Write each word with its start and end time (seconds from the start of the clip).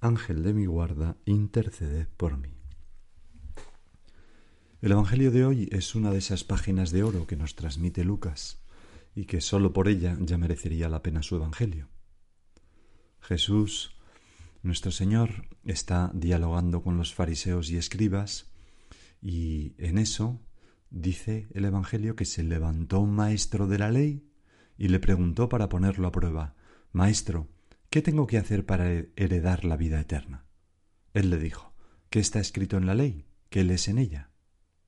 Ángel 0.00 0.42
de 0.42 0.52
mi 0.52 0.66
guarda, 0.66 1.16
interceded 1.24 2.06
por 2.16 2.36
mí. 2.36 2.54
El 4.82 4.92
Evangelio 4.92 5.30
de 5.30 5.44
hoy 5.44 5.68
es 5.72 5.94
una 5.94 6.10
de 6.10 6.18
esas 6.18 6.44
páginas 6.44 6.90
de 6.90 7.02
oro 7.02 7.26
que 7.26 7.36
nos 7.36 7.54
transmite 7.54 8.04
Lucas 8.04 8.62
y 9.14 9.24
que 9.24 9.40
sólo 9.40 9.72
por 9.72 9.88
ella 9.88 10.16
ya 10.20 10.36
merecería 10.36 10.88
la 10.90 11.02
pena 11.02 11.22
su 11.22 11.36
Evangelio. 11.36 11.88
Jesús, 13.20 13.96
nuestro 14.62 14.92
Señor, 14.92 15.48
está 15.64 16.10
dialogando 16.14 16.82
con 16.82 16.98
los 16.98 17.14
fariseos 17.14 17.70
y 17.70 17.78
escribas 17.78 18.52
y 19.22 19.74
en 19.78 19.96
eso 19.96 20.40
dice 20.90 21.48
el 21.54 21.64
Evangelio 21.64 22.14
que 22.14 22.26
se 22.26 22.42
levantó 22.42 23.00
un 23.00 23.14
maestro 23.14 23.66
de 23.66 23.78
la 23.78 23.90
ley 23.90 24.30
y 24.76 24.88
le 24.88 25.00
preguntó 25.00 25.48
para 25.48 25.70
ponerlo 25.70 26.06
a 26.06 26.12
prueba, 26.12 26.54
Maestro, 26.92 27.48
¿qué 27.90 28.02
tengo 28.02 28.26
que 28.26 28.38
hacer 28.38 28.66
para 28.66 28.90
heredar 29.16 29.64
la 29.64 29.76
vida 29.76 30.00
eterna? 30.00 30.46
Él 31.14 31.30
le 31.30 31.38
dijo, 31.38 31.74
¿qué 32.10 32.18
está 32.18 32.40
escrito 32.40 32.76
en 32.76 32.86
la 32.86 32.94
ley? 32.94 33.26
¿Qué 33.48 33.64
lees 33.64 33.88
en 33.88 33.98
ella? 33.98 34.30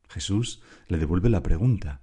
Jesús 0.08 0.62
le 0.88 0.98
devuelve 0.98 1.30
la 1.30 1.42
pregunta. 1.42 2.02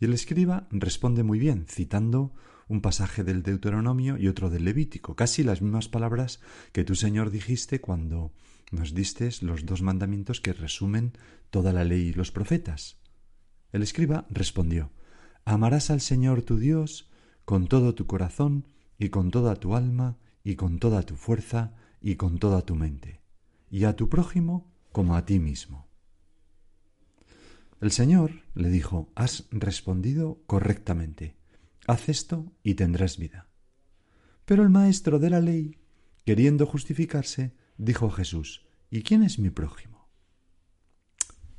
Y 0.00 0.04
el 0.04 0.14
escriba 0.14 0.68
responde 0.70 1.22
muy 1.22 1.38
bien, 1.38 1.66
citando 1.68 2.34
un 2.68 2.80
pasaje 2.80 3.24
del 3.24 3.42
Deuteronomio 3.42 4.18
y 4.18 4.28
otro 4.28 4.50
del 4.50 4.64
Levítico, 4.64 5.16
casi 5.16 5.42
las 5.42 5.62
mismas 5.62 5.88
palabras 5.88 6.40
que 6.72 6.84
tú, 6.84 6.94
Señor, 6.94 7.30
dijiste 7.30 7.80
cuando 7.80 8.32
nos 8.70 8.94
diste 8.94 9.30
los 9.40 9.64
dos 9.64 9.82
mandamientos 9.82 10.40
que 10.40 10.52
resumen 10.52 11.12
toda 11.50 11.72
la 11.72 11.84
ley 11.84 12.08
y 12.08 12.12
los 12.12 12.30
profetas. 12.30 12.98
El 13.72 13.82
escriba 13.82 14.26
respondió 14.30 14.92
Amarás 15.44 15.90
al 15.90 16.00
Señor 16.00 16.42
tu 16.42 16.58
Dios 16.58 17.10
con 17.44 17.68
todo 17.68 17.94
tu 17.94 18.06
corazón 18.06 18.66
y 18.98 19.10
con 19.10 19.30
toda 19.30 19.54
tu 19.56 19.74
alma 19.76 20.18
y 20.42 20.56
con 20.56 20.78
toda 20.78 21.02
tu 21.02 21.16
fuerza 21.16 21.74
y 22.00 22.16
con 22.16 22.38
toda 22.38 22.62
tu 22.62 22.74
mente, 22.74 23.20
y 23.70 23.84
a 23.84 23.96
tu 23.96 24.08
prójimo 24.08 24.72
como 24.92 25.16
a 25.16 25.24
ti 25.24 25.38
mismo. 25.38 25.88
El 27.80 27.92
Señor 27.92 28.42
le 28.54 28.70
dijo, 28.70 29.12
has 29.14 29.46
respondido 29.50 30.42
correctamente, 30.46 31.36
haz 31.86 32.08
esto 32.08 32.52
y 32.62 32.74
tendrás 32.74 33.18
vida. 33.18 33.48
Pero 34.44 34.62
el 34.62 34.68
maestro 34.68 35.18
de 35.18 35.30
la 35.30 35.40
ley, 35.40 35.78
queriendo 36.24 36.66
justificarse, 36.66 37.54
dijo 37.76 38.10
Jesús, 38.10 38.66
¿y 38.90 39.02
quién 39.02 39.22
es 39.22 39.38
mi 39.38 39.50
prójimo? 39.50 40.08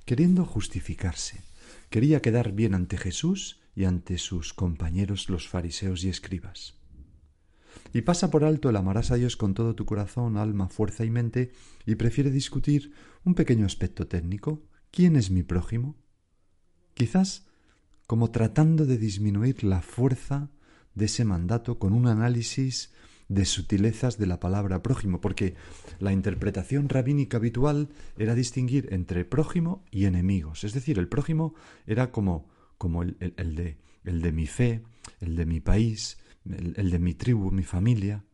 Queriendo 0.06 0.44
justificarse, 0.46 1.42
quería 1.90 2.22
quedar 2.22 2.52
bien 2.52 2.74
ante 2.74 2.98
Jesús 2.98 3.62
y 3.76 3.86
ante 3.86 4.18
sus 4.18 4.54
compañeros 4.54 5.30
los 5.30 5.48
fariseos 5.48 6.04
y 6.04 6.10
escribas 6.10 6.79
y 7.94 8.02
pasa 8.02 8.30
por 8.30 8.44
alto 8.44 8.70
el 8.70 8.76
amarás 8.76 9.12
a 9.12 9.16
Dios 9.16 9.38
con 9.38 9.54
todo 9.54 9.76
tu 9.76 9.86
corazón, 9.86 10.38
alma, 10.38 10.70
fuerza 10.70 11.06
y 11.06 11.10
mente, 11.10 11.52
y 11.86 11.96
prefiere 11.96 12.32
discutir 12.32 12.94
un 13.24 13.36
pequeño 13.36 13.66
aspecto 13.66 14.08
técnico. 14.08 14.64
¿Quién 14.92 15.16
es 15.16 15.32
mi 15.32 15.44
prójimo? 15.44 15.96
Quizás 16.94 17.48
como 18.08 18.32
tratando 18.32 18.86
de 18.86 18.98
disminuir 18.98 19.64
la 19.64 19.82
fuerza 19.82 20.50
de 20.96 21.06
ese 21.06 21.26
mandato 21.26 21.78
con 21.78 21.94
un 21.94 22.08
análisis 22.08 22.92
de 23.28 23.46
sutilezas 23.46 24.18
de 24.18 24.26
la 24.26 24.40
palabra 24.40 24.82
prójimo, 24.82 25.22
porque 25.22 25.54
la 26.00 26.12
interpretación 26.12 26.90
rabínica 26.90 27.38
habitual 27.38 27.90
era 28.18 28.34
distinguir 28.34 28.88
entre 28.92 29.26
prójimo 29.26 29.86
y 29.92 30.06
enemigos. 30.06 30.64
Es 30.64 30.74
decir, 30.74 30.98
el 30.98 31.08
prójimo 31.08 31.54
era 31.86 32.12
como, 32.12 32.50
como 32.80 33.04
el, 33.04 33.16
el 33.38 33.56
de, 33.56 33.78
el 34.04 34.22
de 34.22 34.32
mi 34.32 34.48
fe, 34.48 34.82
el 35.22 35.36
de 35.36 35.46
mi 35.46 35.60
país, 35.60 36.18
el, 36.46 36.92
de 36.92 37.00
mi 37.00 37.14
tribu, 37.14 37.52
mi 37.52 37.64
familia. 37.64 38.26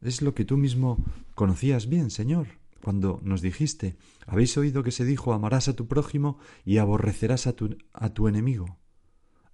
Es 0.00 0.22
lo 0.22 0.34
que 0.34 0.44
tú 0.44 0.56
mismo 0.56 1.04
conocías 1.34 1.88
bien, 1.88 2.10
Señor, 2.10 2.46
cuando 2.82 3.20
nos 3.22 3.42
dijiste, 3.42 3.96
habéis 4.26 4.56
oído 4.56 4.82
que 4.82 4.92
se 4.92 5.04
dijo, 5.04 5.32
amarás 5.32 5.68
a 5.68 5.74
tu 5.74 5.88
prójimo 5.88 6.38
y 6.64 6.78
aborrecerás 6.78 7.46
a 7.46 7.54
tu, 7.54 7.76
a 7.92 8.10
tu 8.10 8.28
enemigo. 8.28 8.78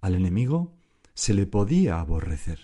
Al 0.01 0.15
enemigo 0.15 0.77
se 1.13 1.33
le 1.33 1.47
podía 1.47 1.99
aborrecer. 1.99 2.59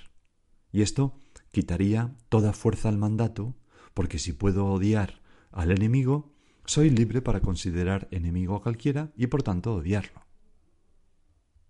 Y 0.71 0.81
esto 0.81 1.17
quitaría 1.51 2.15
toda 2.29 2.53
fuerza 2.53 2.89
al 2.89 2.97
mandato, 2.97 3.55
porque 3.93 4.19
si 4.19 4.33
puedo 4.33 4.67
odiar 4.67 5.21
al 5.51 5.71
enemigo, 5.71 6.33
soy 6.65 6.89
libre 6.91 7.21
para 7.21 7.41
considerar 7.41 8.07
enemigo 8.11 8.55
a 8.55 8.61
cualquiera 8.61 9.11
y 9.15 9.27
por 9.27 9.41
tanto 9.41 9.73
odiarlo. 9.73 10.28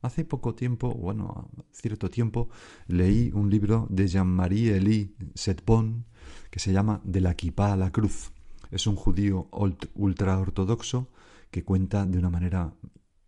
Hace 0.01 0.23
poco 0.23 0.55
tiempo, 0.55 0.93
bueno, 0.93 1.49
cierto 1.71 2.09
tiempo, 2.09 2.49
leí 2.87 3.31
un 3.33 3.49
libro 3.49 3.85
de 3.89 4.07
Jean-Marie 4.07 4.77
Elie 4.77 5.13
Setbon 5.35 6.05
que 6.49 6.59
se 6.59 6.71
llama 6.71 7.01
De 7.03 7.19
la 7.19 7.33
Kipá 7.35 7.73
a 7.73 7.77
la 7.77 7.91
cruz. 7.91 8.31
Es 8.71 8.87
un 8.87 8.95
judío 8.95 9.49
ultra 9.95 10.39
ortodoxo 10.39 11.09
que 11.51 11.65
cuenta 11.65 12.05
de 12.05 12.17
una 12.17 12.29
manera 12.29 12.73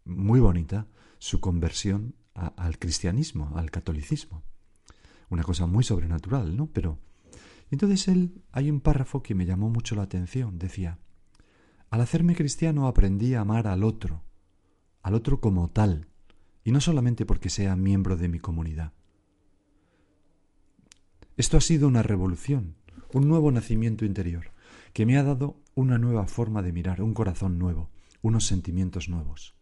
muy 0.05 0.39
bonita 0.39 0.87
su 1.19 1.39
conversión 1.41 2.15
al 2.33 2.79
cristianismo, 2.79 3.51
al 3.55 3.69
catolicismo. 3.69 4.43
Una 5.29 5.43
cosa 5.43 5.65
muy 5.65 5.83
sobrenatural, 5.83 6.55
¿no? 6.55 6.67
Pero 6.67 6.99
entonces 7.69 8.07
él 8.07 8.43
hay 8.51 8.69
un 8.69 8.79
párrafo 8.81 9.23
que 9.23 9.35
me 9.35 9.45
llamó 9.45 9.69
mucho 9.69 9.95
la 9.95 10.03
atención. 10.03 10.57
Decía, 10.57 10.99
al 11.89 12.01
hacerme 12.01 12.35
cristiano 12.35 12.87
aprendí 12.87 13.33
a 13.33 13.41
amar 13.41 13.67
al 13.67 13.83
otro, 13.83 14.23
al 15.01 15.15
otro 15.15 15.41
como 15.41 15.69
tal, 15.69 16.07
y 16.63 16.71
no 16.71 16.81
solamente 16.81 17.25
porque 17.25 17.49
sea 17.49 17.75
miembro 17.75 18.17
de 18.17 18.27
mi 18.27 18.39
comunidad. 18.39 18.93
Esto 21.37 21.57
ha 21.57 21.61
sido 21.61 21.87
una 21.87 22.03
revolución, 22.03 22.75
un 23.13 23.27
nuevo 23.27 23.51
nacimiento 23.51 24.05
interior, 24.05 24.51
que 24.93 25.05
me 25.05 25.17
ha 25.17 25.23
dado 25.23 25.59
una 25.75 25.97
nueva 25.97 26.27
forma 26.27 26.61
de 26.61 26.73
mirar, 26.73 27.01
un 27.01 27.13
corazón 27.13 27.57
nuevo, 27.57 27.89
unos 28.21 28.45
sentimientos 28.45 29.09
nuevos. 29.09 29.55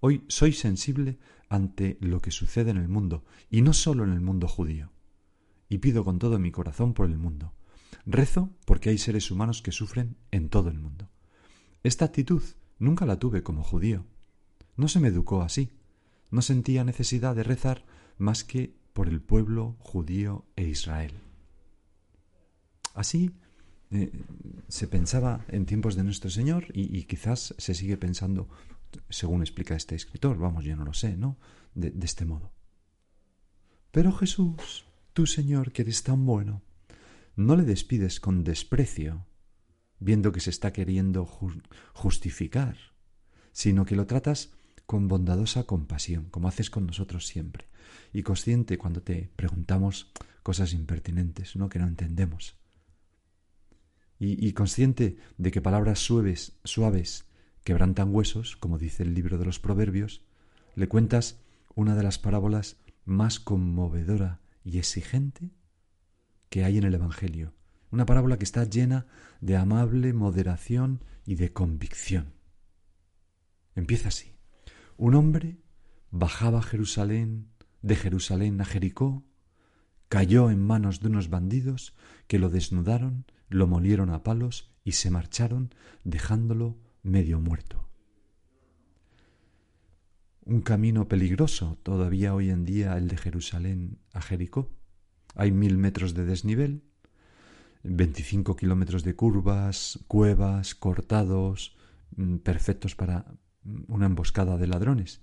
Hoy 0.00 0.24
soy 0.28 0.52
sensible 0.52 1.18
ante 1.48 1.96
lo 2.00 2.20
que 2.20 2.30
sucede 2.30 2.70
en 2.70 2.76
el 2.76 2.88
mundo, 2.88 3.24
y 3.50 3.62
no 3.62 3.72
solo 3.72 4.04
en 4.04 4.12
el 4.12 4.20
mundo 4.20 4.48
judío. 4.48 4.92
Y 5.68 5.78
pido 5.78 6.04
con 6.04 6.18
todo 6.18 6.38
mi 6.38 6.50
corazón 6.50 6.94
por 6.94 7.06
el 7.06 7.18
mundo. 7.18 7.52
Rezo 8.04 8.50
porque 8.64 8.90
hay 8.90 8.98
seres 8.98 9.30
humanos 9.30 9.62
que 9.62 9.72
sufren 9.72 10.16
en 10.30 10.48
todo 10.48 10.70
el 10.70 10.78
mundo. 10.78 11.10
Esta 11.82 12.04
actitud 12.04 12.42
nunca 12.78 13.06
la 13.06 13.18
tuve 13.18 13.42
como 13.42 13.62
judío. 13.62 14.04
No 14.76 14.88
se 14.88 15.00
me 15.00 15.08
educó 15.08 15.42
así 15.42 15.77
no 16.30 16.42
sentía 16.42 16.84
necesidad 16.84 17.34
de 17.34 17.42
rezar 17.42 17.84
más 18.18 18.44
que 18.44 18.76
por 18.92 19.08
el 19.08 19.20
pueblo 19.20 19.76
judío 19.78 20.44
e 20.56 20.64
Israel. 20.64 21.12
Así 22.94 23.30
eh, 23.90 24.10
se 24.68 24.88
pensaba 24.88 25.44
en 25.48 25.66
tiempos 25.66 25.94
de 25.94 26.04
nuestro 26.04 26.30
Señor 26.30 26.66
y, 26.74 27.04
quizás 27.04 27.54
se 27.58 27.74
sigue 27.74 27.96
pensando, 27.96 28.48
según 29.08 29.40
explica 29.40 29.76
este 29.76 29.94
escritor, 29.94 30.36
vamos, 30.38 30.64
yo 30.64 30.76
no 30.76 30.84
lo 30.84 30.94
sé, 30.94 31.16
¿no? 31.16 31.38
De, 31.74 31.90
de 31.90 32.06
este 32.06 32.24
modo. 32.24 32.52
Pero 33.92 34.12
Jesús, 34.12 34.84
tú 35.12 35.26
Señor, 35.26 35.72
que 35.72 35.82
eres 35.82 36.02
tan 36.02 36.26
bueno, 36.26 36.62
no 37.36 37.54
le 37.54 37.62
despides 37.62 38.20
con 38.20 38.42
desprecio, 38.42 39.24
viendo 40.00 40.32
que 40.32 40.40
se 40.40 40.50
está 40.50 40.72
queriendo 40.72 41.24
justificar, 41.94 42.76
sino 43.52 43.84
que 43.84 43.96
lo 43.96 44.06
tratas 44.06 44.50
con 44.88 45.06
bondadosa 45.06 45.64
compasión, 45.64 46.30
como 46.30 46.48
haces 46.48 46.70
con 46.70 46.86
nosotros 46.86 47.26
siempre, 47.26 47.66
y 48.10 48.22
consciente 48.22 48.78
cuando 48.78 49.02
te 49.02 49.30
preguntamos 49.36 50.10
cosas 50.42 50.72
impertinentes, 50.72 51.56
¿no? 51.56 51.68
que 51.68 51.78
no 51.78 51.86
entendemos. 51.86 52.56
Y, 54.18 54.50
consciente 54.54 55.18
de 55.36 55.50
que 55.50 55.60
palabras 55.60 55.98
suaves, 55.98 56.58
suaves 56.64 57.26
quebrantan 57.64 58.14
huesos, 58.14 58.56
como 58.56 58.78
dice 58.78 59.02
el 59.02 59.12
libro 59.12 59.36
de 59.36 59.44
los 59.44 59.60
Proverbios, 59.60 60.22
le 60.74 60.88
cuentas 60.88 61.38
una 61.74 61.94
de 61.94 62.02
las 62.02 62.18
parábolas 62.18 62.78
más 63.04 63.38
conmovedora 63.38 64.40
y 64.64 64.78
exigente 64.78 65.50
que 66.48 66.64
hay 66.64 66.78
en 66.78 66.84
el 66.84 66.94
Evangelio. 66.94 67.52
Una 67.90 68.06
parábola 68.06 68.38
que 68.38 68.44
está 68.44 68.64
llena 68.64 69.06
de 69.42 69.58
amable 69.58 70.14
moderación 70.14 71.04
y 71.26 71.34
de 71.34 71.52
convicción. 71.52 72.32
Empieza 73.74 74.08
así. 74.08 74.37
Un 74.98 75.14
hombre 75.14 75.60
bajaba 76.10 76.60
Jerusalén, 76.60 77.52
de 77.82 77.94
Jerusalén 77.94 78.60
a 78.60 78.64
Jericó, 78.64 79.22
cayó 80.08 80.50
en 80.50 80.60
manos 80.60 80.98
de 80.98 81.06
unos 81.06 81.30
bandidos 81.30 81.94
que 82.26 82.40
lo 82.40 82.50
desnudaron, 82.50 83.24
lo 83.48 83.68
molieron 83.68 84.10
a 84.10 84.24
palos 84.24 84.72
y 84.82 84.92
se 84.92 85.12
marcharon 85.12 85.72
dejándolo 86.02 86.78
medio 87.04 87.38
muerto. 87.38 87.88
Un 90.44 90.62
camino 90.62 91.06
peligroso 91.06 91.78
todavía 91.84 92.34
hoy 92.34 92.50
en 92.50 92.64
día 92.64 92.98
el 92.98 93.06
de 93.06 93.18
Jerusalén 93.18 94.00
a 94.12 94.20
Jericó. 94.20 94.68
Hay 95.36 95.52
mil 95.52 95.78
metros 95.78 96.12
de 96.14 96.24
desnivel, 96.24 96.82
veinticinco 97.84 98.56
kilómetros 98.56 99.04
de 99.04 99.14
curvas, 99.14 100.00
cuevas, 100.08 100.74
cortados, 100.74 101.76
mm, 102.16 102.38
perfectos 102.38 102.96
para 102.96 103.26
una 103.86 104.06
emboscada 104.06 104.56
de 104.56 104.66
ladrones. 104.66 105.20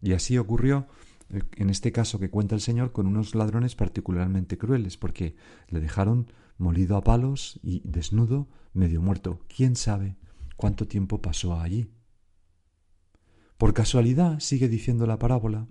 Y 0.00 0.12
así 0.12 0.38
ocurrió 0.38 0.86
eh, 1.30 1.42
en 1.56 1.70
este 1.70 1.92
caso 1.92 2.18
que 2.18 2.30
cuenta 2.30 2.54
el 2.54 2.60
Señor 2.60 2.92
con 2.92 3.06
unos 3.06 3.34
ladrones 3.34 3.74
particularmente 3.74 4.58
crueles, 4.58 4.96
porque 4.96 5.36
le 5.68 5.80
dejaron 5.80 6.32
molido 6.56 6.96
a 6.96 7.04
palos 7.04 7.60
y 7.62 7.82
desnudo, 7.84 8.48
medio 8.72 9.02
muerto. 9.02 9.40
¿Quién 9.54 9.76
sabe 9.76 10.16
cuánto 10.56 10.86
tiempo 10.86 11.22
pasó 11.22 11.58
allí? 11.58 11.90
Por 13.56 13.74
casualidad, 13.74 14.38
sigue 14.40 14.68
diciendo 14.68 15.06
la 15.06 15.18
parábola, 15.18 15.66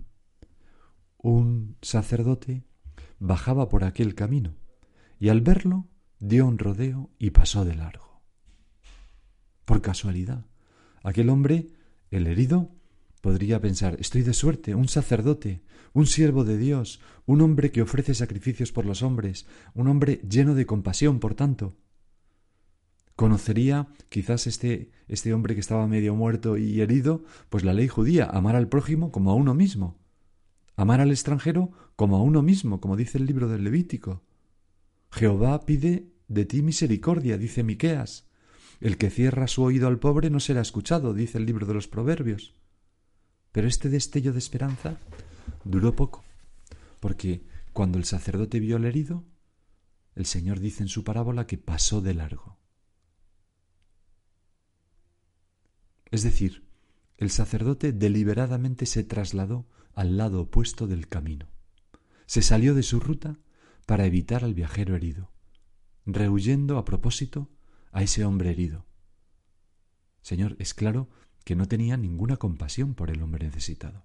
un 1.16 1.76
sacerdote 1.82 2.64
bajaba 3.18 3.68
por 3.68 3.84
aquel 3.84 4.14
camino 4.14 4.56
y 5.18 5.30
al 5.30 5.40
verlo 5.40 5.88
dio 6.20 6.46
un 6.46 6.58
rodeo 6.58 7.10
y 7.18 7.30
pasó 7.30 7.64
de 7.64 7.74
largo. 7.74 8.22
Por 9.64 9.82
casualidad, 9.82 10.46
aquel 11.02 11.28
hombre, 11.30 11.68
el 12.10 12.26
herido, 12.26 12.70
podría 13.20 13.60
pensar 13.60 13.96
estoy 14.00 14.22
de 14.22 14.32
suerte, 14.32 14.74
un 14.74 14.88
sacerdote, 14.88 15.62
un 15.92 16.06
siervo 16.06 16.44
de 16.44 16.58
Dios, 16.58 17.00
un 17.26 17.40
hombre 17.40 17.70
que 17.70 17.82
ofrece 17.82 18.14
sacrificios 18.14 18.72
por 18.72 18.86
los 18.86 19.02
hombres, 19.02 19.46
un 19.74 19.88
hombre 19.88 20.20
lleno 20.28 20.54
de 20.54 20.66
compasión, 20.66 21.18
por 21.20 21.34
tanto. 21.34 21.76
Conocería 23.16 23.88
quizás 24.08 24.46
este, 24.46 24.92
este 25.08 25.34
hombre 25.34 25.54
que 25.54 25.60
estaba 25.60 25.88
medio 25.88 26.14
muerto 26.14 26.56
y 26.56 26.80
herido, 26.80 27.24
pues 27.48 27.64
la 27.64 27.72
ley 27.72 27.88
judía, 27.88 28.26
amar 28.26 28.54
al 28.54 28.68
prójimo 28.68 29.10
como 29.10 29.32
a 29.32 29.34
uno 29.34 29.54
mismo, 29.54 29.98
amar 30.76 31.00
al 31.00 31.10
extranjero 31.10 31.72
como 31.96 32.16
a 32.16 32.22
uno 32.22 32.42
mismo, 32.42 32.80
como 32.80 32.96
dice 32.96 33.18
el 33.18 33.26
libro 33.26 33.48
del 33.48 33.64
Levítico. 33.64 34.22
Jehová 35.10 35.66
pide 35.66 36.12
de 36.28 36.44
ti 36.44 36.62
misericordia, 36.62 37.38
dice 37.38 37.64
Miqueas. 37.64 38.27
El 38.80 38.96
que 38.96 39.10
cierra 39.10 39.48
su 39.48 39.62
oído 39.62 39.88
al 39.88 39.98
pobre 39.98 40.30
no 40.30 40.40
será 40.40 40.60
escuchado, 40.60 41.14
dice 41.14 41.38
el 41.38 41.46
libro 41.46 41.66
de 41.66 41.74
los 41.74 41.88
Proverbios. 41.88 42.54
Pero 43.50 43.66
este 43.66 43.88
destello 43.88 44.32
de 44.32 44.38
esperanza 44.38 44.98
duró 45.64 45.96
poco, 45.96 46.24
porque 47.00 47.42
cuando 47.72 47.98
el 47.98 48.04
sacerdote 48.04 48.60
vio 48.60 48.76
al 48.76 48.84
herido, 48.84 49.24
el 50.14 50.26
Señor 50.26 50.60
dice 50.60 50.82
en 50.82 50.88
su 50.88 51.04
parábola 51.04 51.46
que 51.46 51.58
pasó 51.58 52.00
de 52.00 52.14
largo. 52.14 52.58
Es 56.10 56.22
decir, 56.22 56.64
el 57.16 57.30
sacerdote 57.30 57.92
deliberadamente 57.92 58.86
se 58.86 59.04
trasladó 59.04 59.66
al 59.94 60.16
lado 60.16 60.42
opuesto 60.42 60.86
del 60.86 61.08
camino. 61.08 61.48
Se 62.26 62.42
salió 62.42 62.74
de 62.74 62.82
su 62.82 63.00
ruta 63.00 63.38
para 63.86 64.06
evitar 64.06 64.44
al 64.44 64.54
viajero 64.54 64.94
herido, 64.94 65.32
rehuyendo 66.06 66.78
a 66.78 66.84
propósito 66.84 67.50
a 67.92 68.02
ese 68.02 68.24
hombre 68.24 68.50
herido. 68.50 68.86
Señor, 70.22 70.56
es 70.58 70.74
claro 70.74 71.08
que 71.44 71.56
no 71.56 71.66
tenía 71.66 71.96
ninguna 71.96 72.36
compasión 72.36 72.94
por 72.94 73.10
el 73.10 73.22
hombre 73.22 73.46
necesitado. 73.46 74.04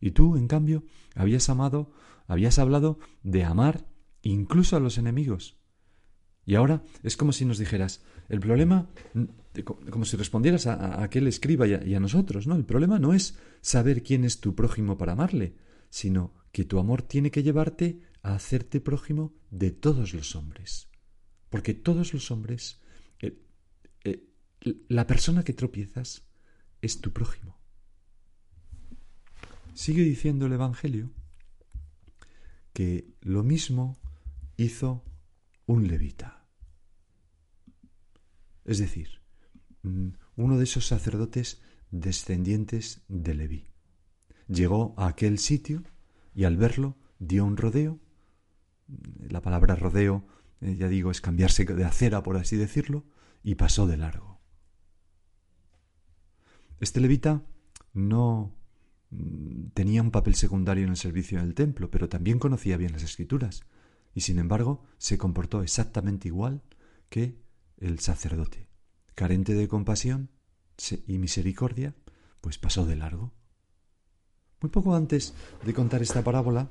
Y 0.00 0.12
tú, 0.12 0.36
en 0.36 0.46
cambio, 0.46 0.84
habías 1.14 1.48
amado, 1.48 1.92
habías 2.26 2.58
hablado 2.58 2.98
de 3.22 3.44
amar 3.44 3.86
incluso 4.22 4.76
a 4.76 4.80
los 4.80 4.98
enemigos. 4.98 5.56
Y 6.44 6.54
ahora 6.54 6.84
es 7.02 7.16
como 7.16 7.32
si 7.32 7.44
nos 7.44 7.58
dijeras, 7.58 8.02
el 8.28 8.40
problema, 8.40 8.88
como 9.90 10.04
si 10.04 10.16
respondieras 10.16 10.66
a, 10.66 11.02
aquel 11.02 11.26
escriba 11.26 11.66
y 11.66 11.94
a, 11.94 12.00
nosotros, 12.00 12.46
¿no? 12.46 12.54
El 12.54 12.64
problema 12.64 12.98
no 12.98 13.14
es 13.14 13.36
saber 13.60 14.02
quién 14.02 14.24
es 14.24 14.40
tu 14.40 14.54
prójimo 14.54 14.96
para 14.96 15.12
amarle, 15.12 15.56
sino 15.90 16.34
que 16.52 16.64
tu 16.64 16.78
amor 16.78 17.02
tiene 17.02 17.30
que 17.30 17.42
llevarte 17.42 18.00
a 18.22 18.34
hacerte 18.34 18.80
prójimo 18.80 19.34
de 19.50 19.72
todos 19.72 20.14
los 20.14 20.36
hombres. 20.36 20.88
Porque 21.50 21.74
todos 21.74 22.12
los 22.12 22.30
hombres 22.30 22.80
la 24.88 25.06
persona 25.06 25.44
que 25.44 25.52
tropiezas 25.52 26.24
es 26.82 27.00
tu 27.00 27.12
prójimo. 27.12 27.56
Sigue 29.74 30.02
diciendo 30.02 30.46
el 30.46 30.52
Evangelio 30.52 31.10
que 32.72 33.14
lo 33.20 33.42
mismo 33.42 33.96
hizo 34.56 35.04
un 35.66 35.88
levita. 35.88 36.46
Es 38.64 38.78
decir, 38.78 39.20
mm, 39.82 40.08
uno 40.36 40.58
de 40.58 40.64
esos 40.64 40.86
sacerdotes 40.86 41.60
descendientes 41.90 43.02
de 43.08 43.34
Leví. 43.34 43.66
Llegó 44.48 44.94
a 44.96 45.08
aquel 45.08 45.38
sitio 45.38 45.84
y 46.34 46.44
al 46.44 46.56
verlo 46.56 46.96
dio 47.18 47.44
un 47.44 47.56
rodeo. 47.56 48.00
La 49.28 49.40
palabra 49.40 49.76
rodeo, 49.76 50.26
eh, 50.60 50.76
ya 50.76 50.88
digo, 50.88 51.10
es 51.10 51.20
cambiarse 51.20 51.64
de 51.64 51.84
acera, 51.84 52.22
por 52.22 52.36
así 52.36 52.56
decirlo, 52.56 53.04
y 53.42 53.56
pasó 53.56 53.86
de 53.86 53.96
largo. 53.96 54.40
Este 56.80 57.00
levita 57.00 57.42
no 57.92 58.54
mm, 59.10 59.68
tenía 59.74 60.02
un 60.02 60.10
papel 60.10 60.34
secundario 60.34 60.84
en 60.84 60.90
el 60.90 60.96
servicio 60.96 61.40
del 61.40 61.54
templo, 61.54 61.90
pero 61.90 62.08
también 62.08 62.38
conocía 62.38 62.76
bien 62.76 62.92
las 62.92 63.02
escrituras, 63.02 63.62
y 64.14 64.22
sin 64.22 64.38
embargo 64.38 64.84
se 64.98 65.18
comportó 65.18 65.62
exactamente 65.62 66.28
igual 66.28 66.62
que 67.08 67.38
el 67.78 67.98
sacerdote. 67.98 68.68
Carente 69.14 69.54
de 69.54 69.68
compasión 69.68 70.30
y 71.06 71.18
misericordia, 71.18 71.94
pues 72.40 72.58
pasó 72.58 72.84
de 72.84 72.96
largo. 72.96 73.32
Muy 74.60 74.70
poco 74.70 74.94
antes 74.94 75.34
de 75.64 75.74
contar 75.74 76.02
esta 76.02 76.22
parábola, 76.22 76.70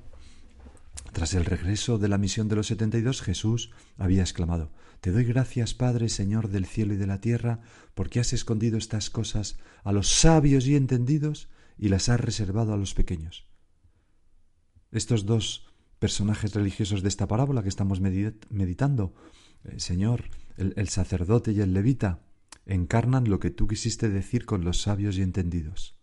tras 1.11 1.33
el 1.33 1.45
regreso 1.45 1.97
de 1.97 2.07
la 2.07 2.17
misión 2.17 2.47
de 2.47 2.55
los 2.55 2.67
setenta 2.67 2.97
y 2.97 3.01
dos, 3.01 3.21
Jesús 3.21 3.71
había 3.97 4.21
exclamado 4.21 4.71
Te 5.01 5.11
doy 5.11 5.23
gracias, 5.23 5.73
Padre, 5.73 6.09
Señor 6.09 6.49
del 6.49 6.65
cielo 6.65 6.93
y 6.93 6.97
de 6.97 7.07
la 7.07 7.21
tierra, 7.21 7.61
porque 7.93 8.19
has 8.19 8.33
escondido 8.33 8.77
estas 8.77 9.09
cosas 9.09 9.57
a 9.83 9.91
los 9.91 10.09
sabios 10.09 10.67
y 10.67 10.75
entendidos 10.75 11.49
y 11.77 11.89
las 11.89 12.09
has 12.09 12.19
reservado 12.19 12.73
a 12.73 12.77
los 12.77 12.93
pequeños. 12.93 13.47
Estos 14.91 15.25
dos 15.25 15.67
personajes 15.99 16.53
religiosos 16.53 17.01
de 17.01 17.09
esta 17.09 17.27
parábola 17.27 17.63
que 17.63 17.69
estamos 17.69 17.99
meditando, 18.01 19.13
eh, 19.63 19.79
Señor, 19.79 20.25
el 20.57 20.87
sacerdote 20.89 21.51
y 21.51 21.59
el 21.59 21.73
levita, 21.73 22.21
encarnan 22.65 23.29
lo 23.29 23.39
que 23.39 23.51
tú 23.51 23.67
quisiste 23.67 24.09
decir 24.09 24.45
con 24.45 24.63
los 24.63 24.81
sabios 24.81 25.17
y 25.17 25.21
entendidos. 25.21 25.97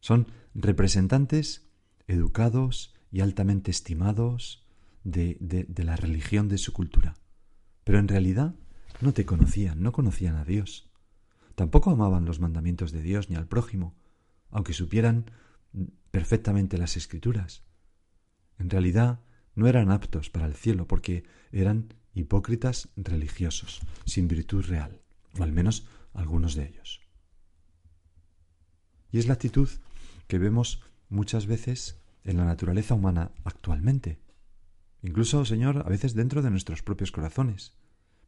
Son 0.00 0.28
representantes 0.54 1.68
educados 2.06 2.94
y 3.10 3.20
altamente 3.20 3.70
estimados 3.70 4.66
de, 5.04 5.36
de, 5.40 5.84
la 5.84 5.96
religión 5.96 6.48
de 6.48 6.58
su 6.58 6.72
cultura. 6.72 7.14
Pero 7.84 7.98
en 7.98 8.08
realidad 8.08 8.54
no 9.00 9.12
te 9.12 9.24
conocían, 9.24 9.82
no 9.82 9.92
conocían 9.92 10.36
a 10.36 10.44
Dios. 10.44 10.90
Tampoco 11.54 11.90
amaban 11.90 12.24
los 12.24 12.40
mandamientos 12.40 12.92
de 12.92 13.02
Dios 13.02 13.30
ni 13.30 13.36
al 13.36 13.46
prójimo, 13.46 13.94
aunque 14.50 14.72
supieran 14.72 15.30
perfectamente 16.10 16.78
las 16.78 16.96
escrituras. 16.96 17.62
En 18.58 18.70
realidad 18.70 19.20
no 19.54 19.66
eran 19.66 19.90
aptos 19.90 20.30
para 20.30 20.46
el 20.46 20.54
cielo 20.54 20.86
porque 20.86 21.24
eran 21.52 21.94
hipócritas 22.14 22.88
religiosos, 22.96 23.80
sin 24.04 24.28
virtud 24.28 24.64
real, 24.64 25.00
o 25.38 25.42
al 25.42 25.52
menos 25.52 25.86
algunos 26.12 26.54
de 26.54 26.66
ellos. 26.66 27.00
Y 29.10 29.18
es 29.18 29.26
la 29.26 29.34
actitud 29.34 29.68
que 30.26 30.38
vemos 30.38 30.82
muchas 31.08 31.46
veces 31.46 32.00
en 32.24 32.36
la 32.36 32.44
naturaleza 32.44 32.94
humana 32.94 33.32
actualmente. 33.44 34.20
Incluso, 35.02 35.44
Señor, 35.44 35.78
a 35.78 35.88
veces 35.88 36.14
dentro 36.14 36.42
de 36.42 36.50
nuestros 36.50 36.82
propios 36.82 37.12
corazones. 37.12 37.74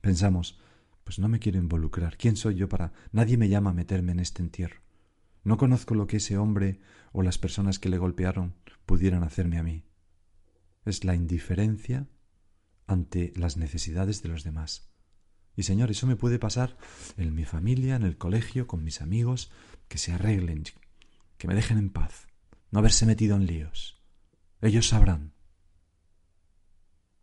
Pensamos, 0.01 0.61
pues 1.05 1.19
no 1.19 1.29
me 1.29 1.41
quiero 1.41 1.59
involucrar. 1.59 2.17
¿Quién 2.17 2.37
soy 2.37 2.55
yo 2.55 2.69
para... 2.69 2.93
Nadie 3.13 3.37
me 3.37 3.49
llama 3.49 3.71
a 3.71 3.75
meterme 3.75 4.13
en 4.13 4.21
este 4.21 4.43
entierro. 4.43 4.81
No 5.43 5.57
conozco 5.57 5.95
lo 5.95 6.07
que 6.07 6.19
ese 6.19 6.39
hombre 6.39 6.81
o 7.13 7.23
las 7.23 7.39
personas 7.39 7.79
que 7.79 7.89
le 7.89 7.99
golpearon 7.99 8.55
pudieran 8.87 9.23
hacerme 9.25 9.59
a 9.59 9.63
mí. 9.63 9.85
Es 10.85 11.05
la 11.05 11.15
indiferencia 11.15 12.09
ante 12.87 13.33
las 13.37 13.57
necesidades 13.57 14.23
de 14.23 14.29
los 14.29 14.45
demás. 14.45 14.91
Y 15.57 15.65
Señor, 15.65 15.91
eso 15.91 16.07
me 16.07 16.17
puede 16.17 16.39
pasar 16.39 16.77
en 17.17 17.35
mi 17.35 17.45
familia, 17.45 17.97
en 17.97 18.05
el 18.05 18.17
colegio, 18.17 18.67
con 18.67 18.85
mis 18.85 19.03
amigos, 19.03 19.51
que 19.89 19.99
se 19.99 20.13
arreglen, 20.13 20.65
que 21.37 21.49
me 21.49 21.55
dejen 21.55 21.79
en 21.79 21.91
paz 21.91 22.30
no 22.71 22.79
haberse 22.79 23.07
metido 23.07 23.37
en 23.37 23.47
líos. 23.47 24.01
Ellos 24.61 24.89
sabrán. 24.89 25.33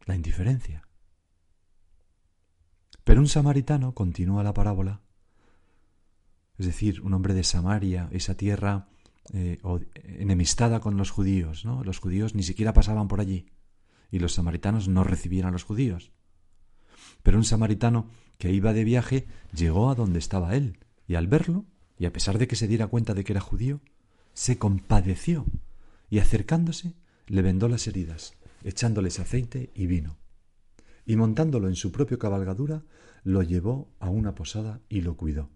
La 0.06 0.16
indiferencia. 0.16 0.88
Pero 3.04 3.22
un 3.22 3.28
samaritano, 3.28 3.94
continúa 3.94 4.44
la 4.44 4.54
parábola, 4.54 5.02
es 6.58 6.66
decir, 6.66 7.02
un 7.02 7.14
hombre 7.14 7.34
de 7.34 7.44
Samaria, 7.44 8.10
esa 8.12 8.36
tierra 8.36 8.90
eh, 9.34 9.60
enemistada 10.04 10.80
con 10.80 10.98
los 10.98 11.12
judíos, 11.12 11.66
¿no? 11.66 11.84
Los 11.84 12.00
judíos 12.00 12.36
ni 12.36 12.44
siquiera 12.44 12.74
pasaban 12.74 13.08
por 13.08 13.22
allí. 13.22 13.48
y 14.10 14.20
los 14.20 14.34
samaritanos 14.34 14.88
no 14.88 15.04
recibían 15.04 15.48
a 15.48 15.52
los 15.52 15.66
judíos. 15.66 16.12
Pero 17.24 17.38
un 17.38 17.44
samaritano 17.44 18.10
que 18.38 18.54
iba 18.54 18.72
de 18.72 18.86
viaje 18.86 19.28
llegó 19.54 19.90
a 19.90 19.96
donde 19.96 20.20
estaba 20.20 20.56
él, 20.56 20.80
y 21.08 21.16
al 21.16 21.28
verlo, 21.28 21.66
y 22.00 22.06
a 22.06 22.14
pesar 22.14 22.38
de 22.38 22.48
que 22.48 22.56
se 22.56 22.70
diera 22.70 22.88
cuenta 22.88 23.14
de 23.14 23.26
que 23.26 23.34
era 23.34 23.42
judío, 23.42 23.82
se 24.38 24.60
compadeció, 24.60 25.48
y 26.12 26.20
acercándose 26.20 26.94
le 27.26 27.42
vendó 27.42 27.68
las 27.68 27.88
heridas, 27.88 28.34
echándoles 28.64 29.20
aceite 29.20 29.72
y 29.74 29.88
vino. 29.88 30.20
Y 31.08 31.16
montándolo 31.16 31.68
en 31.68 31.76
su 31.76 31.92
propia 31.92 32.20
cabalgadura, 32.20 32.84
lo 33.24 33.42
llevó 33.42 33.96
a 34.00 34.12
una 34.12 34.36
posada 34.36 34.80
y 34.90 35.02
lo 35.02 35.18
cuidó. 35.18 35.50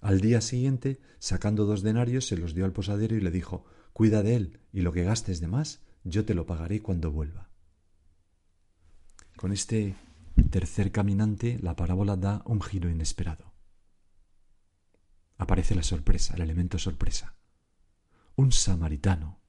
Al 0.00 0.20
día 0.20 0.40
siguiente, 0.40 1.00
sacando 1.20 1.64
dos 1.64 1.82
denarios, 1.82 2.26
se 2.26 2.36
los 2.36 2.54
dio 2.54 2.64
al 2.64 2.72
posadero 2.72 3.14
y 3.14 3.20
le 3.20 3.30
dijo 3.30 3.66
Cuida 3.92 4.24
de 4.24 4.34
él, 4.34 4.58
y 4.72 4.80
lo 4.80 4.92
que 4.92 5.04
gastes 5.04 5.40
de 5.40 5.46
más, 5.46 5.78
yo 6.02 6.24
te 6.24 6.34
lo 6.34 6.44
pagaré 6.44 6.82
cuando 6.82 7.12
vuelva. 7.12 7.50
Con 9.36 9.52
este 9.52 9.94
tercer 10.50 10.90
caminante, 10.90 11.60
la 11.62 11.76
parábola 11.76 12.16
da 12.16 12.42
un 12.46 12.60
giro 12.60 12.90
inesperado. 12.90 13.52
Aparece 15.38 15.76
la 15.76 15.84
sorpresa, 15.84 16.34
el 16.34 16.42
elemento 16.42 16.80
sorpresa. 16.80 17.36
Un 18.36 18.52
samaritano. 18.52 19.40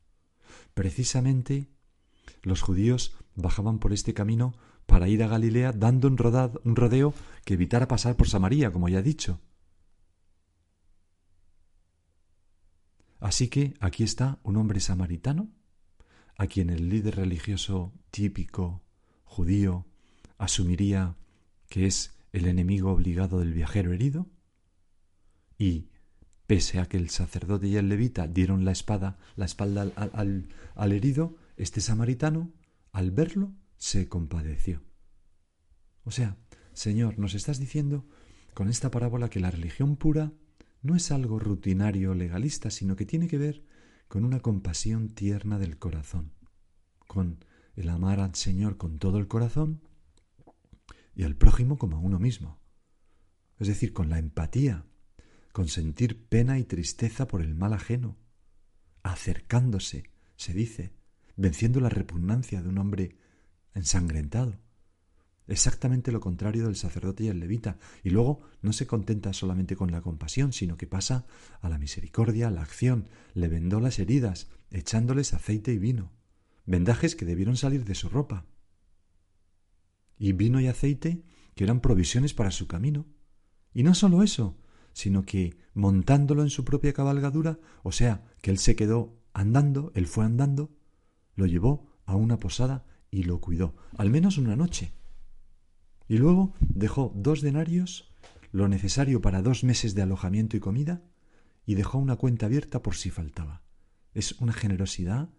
Precisamente 0.74 1.70
los 2.42 2.62
judíos 2.62 3.16
bajaban 3.36 3.80
por 3.80 3.94
este 3.94 4.14
camino 4.14 4.54
para 4.86 5.08
ir 5.08 5.24
a 5.24 5.28
Galilea 5.28 5.72
dando 5.72 6.08
un, 6.08 6.18
un 6.64 6.76
rodeo 6.76 7.14
que 7.46 7.54
evitara 7.56 7.88
pasar 7.88 8.16
por 8.16 8.28
Samaria, 8.28 8.72
como 8.72 8.90
ya 8.90 9.00
he 9.00 9.04
dicho. 9.04 9.40
Así 13.20 13.48
que 13.48 13.74
aquí 13.80 14.04
está 14.04 14.40
un 14.44 14.58
hombre 14.58 14.82
samaritano, 14.82 15.50
a 16.38 16.48
quien 16.48 16.70
el 16.70 16.90
líder 16.90 17.16
religioso 17.16 17.94
típico 18.12 18.84
judío 19.24 19.86
asumiría 20.38 21.16
que 21.70 21.86
es 21.86 22.18
el 22.34 22.48
enemigo 22.48 22.92
obligado 22.92 23.40
del 23.40 23.54
viajero 23.54 23.94
herido, 23.94 24.28
y 25.58 25.88
pese 26.48 26.80
a 26.80 26.86
que 26.86 26.98
el 26.98 27.10
sacerdote 27.10 27.68
y 27.68 27.78
el 27.78 27.90
levita 27.90 28.28
dieron 28.28 28.66
la 28.66 28.72
espada, 28.72 29.18
la 29.36 29.46
espalda 29.46 29.92
al, 29.96 30.92
herido, 30.92 31.38
este 31.58 31.82
samaritano, 31.82 32.52
al 32.92 33.12
verlo, 33.12 33.54
se 33.78 34.10
compadeció. 34.10 34.84
O 36.04 36.12
sea, 36.12 36.38
Señor, 36.74 37.18
nos 37.18 37.34
estás 37.34 37.60
diciendo 37.60 38.06
con 38.54 38.70
esta 38.70 38.92
parábola 38.92 39.30
que 39.30 39.40
la 39.40 39.52
religión 39.52 39.96
pura 39.96 40.34
no 40.82 40.96
es 40.96 41.12
algo 41.12 41.40
rutinario 41.40 42.14
legalista, 42.14 42.70
sino 42.70 42.96
que 42.96 43.06
tiene 43.06 43.28
que 43.28 43.38
ver 43.38 43.64
con 44.08 44.26
una 44.26 44.42
compasión 44.42 45.10
tierna 45.10 45.58
del 45.60 45.78
corazón, 45.78 46.34
con 47.08 47.46
el 47.76 47.90
amar 47.90 48.20
al 48.20 48.36
Señor 48.36 48.78
con 48.78 49.00
todo 49.00 49.18
el 49.18 49.28
corazón 49.28 49.82
y 51.16 51.24
al 51.24 51.36
prójimo 51.36 51.78
como 51.78 51.98
a 51.98 52.00
uno 52.00 52.20
mismo. 52.20 52.60
Es 53.60 53.68
decir, 53.68 53.94
con 53.94 54.10
la 54.10 54.20
empatía, 54.20 54.86
con 55.54 55.70
sentir 55.70 56.28
pena 56.28 56.60
y 56.60 56.66
tristeza 56.66 57.28
por 57.28 57.42
el 57.42 57.56
mal 57.56 57.72
ajeno, 57.74 58.18
acercándose, 59.04 60.04
se 60.36 60.54
dice, 60.54 60.92
venciendo 61.38 61.80
la 61.80 61.90
repugnancia 61.90 62.62
de 62.62 62.70
un 62.70 62.80
hombre 62.80 63.18
ensangrentado, 63.76 64.60
exactamente 65.48 66.12
lo 66.12 66.20
contrario 66.20 66.66
del 66.66 66.76
sacerdote 66.76 67.26
y 67.26 67.28
el 67.28 67.40
levita, 67.40 67.78
y 68.04 68.10
luego 68.10 68.42
no 68.62 68.74
se 68.74 68.88
contenta 68.88 69.32
solamente 69.32 69.76
con 69.76 69.92
la 69.92 70.02
compasión, 70.02 70.54
sino 70.54 70.76
que 70.76 70.88
pasa 70.88 71.28
a 71.62 71.70
la 71.70 71.78
misericordia, 71.78 72.48
a 72.48 72.52
la 72.52 72.64
acción, 72.64 73.08
le 73.34 73.48
vendó 73.48 73.80
las 73.80 74.00
heridas, 74.00 74.50
echándoles 74.72 75.34
aceite 75.34 75.72
y 75.72 75.78
vino, 75.78 76.12
vendajes 76.66 77.16
que 77.16 77.26
debieron 77.26 77.58
salir 77.58 77.86
de 77.86 77.96
su 77.96 78.10
ropa, 78.10 78.46
y 80.18 80.32
vino 80.32 80.60
y 80.60 80.68
aceite 80.68 81.24
que 81.54 81.64
eran 81.64 81.80
provisiones 81.80 82.34
para 82.34 82.50
su 82.50 82.68
camino. 82.68 83.06
Y 83.74 83.84
no 83.84 83.94
solo 83.94 84.24
eso, 84.24 84.58
sino 84.94 85.24
que 85.24 85.58
montándolo 85.74 86.44
en 86.44 86.50
su 86.50 86.64
propia 86.64 86.94
cabalgadura, 86.94 87.60
o 87.84 87.92
sea, 87.92 88.24
que 88.42 88.52
él 88.52 88.58
se 88.58 88.76
quedó 88.76 89.20
andando, 89.34 89.92
él 89.96 90.08
fue 90.08 90.26
andando, 90.26 90.72
lo 91.36 91.46
llevó 91.46 91.90
a 92.06 92.16
una 92.16 92.40
posada 92.40 92.86
y 93.10 93.24
lo 93.24 93.42
cuidó, 93.42 93.76
al 93.98 94.10
menos 94.10 94.38
una 94.38 94.56
noche. 94.56 94.94
Y 96.08 96.18
luego 96.18 96.54
dejó 96.60 97.12
dos 97.16 97.42
denarios, 97.42 98.14
lo 98.52 98.68
necesario 98.68 99.22
para 99.22 99.42
dos 99.42 99.64
meses 99.64 99.96
de 99.96 100.04
alojamiento 100.04 100.58
y 100.58 100.60
comida, 100.60 101.02
y 101.66 101.76
dejó 101.76 101.98
una 101.98 102.18
cuenta 102.18 102.46
abierta 102.46 102.82
por 102.82 102.96
si 102.96 103.10
faltaba. 103.10 103.64
Es 104.14 104.34
una 104.34 104.54
generosidad 104.54 105.30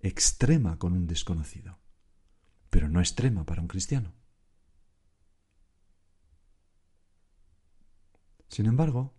extrema 0.00 0.78
con 0.78 0.92
un 0.92 1.06
desconocido, 1.06 1.78
pero 2.70 2.88
no 2.88 3.00
extrema 3.00 3.46
para 3.46 3.62
un 3.62 3.68
cristiano. 3.68 4.14
Sin 8.54 8.66
embargo, 8.66 9.12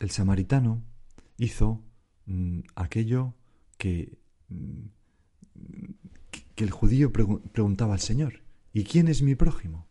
el 0.00 0.10
samaritano 0.10 0.82
hizo 1.36 1.84
mm, 2.26 2.62
aquello 2.74 3.36
que, 3.78 4.18
mm, 4.48 4.86
que, 6.56 6.64
el 6.64 6.72
judío 6.72 7.12
preguntaba 7.12 7.94
al 7.94 8.00
Señor, 8.00 8.42
¿Y 8.72 8.82
quién 8.82 9.06
es 9.06 9.22
mi 9.22 9.36
prójimo? 9.36 9.86